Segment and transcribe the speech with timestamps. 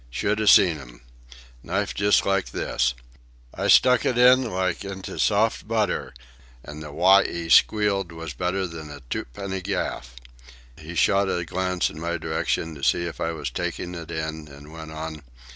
[0.09, 1.01] Should 'a seen 'im.
[1.61, 2.95] Knife just like this.
[3.53, 6.15] I stuck it in, like into soft butter,
[6.65, 10.15] an' the w'y 'e squealed was better'n a tu penny gaff."
[10.75, 14.47] He shot a glance in my direction to see if I was taking it in,
[14.47, 15.21] and went on.